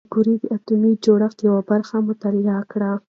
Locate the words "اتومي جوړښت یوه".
0.55-1.61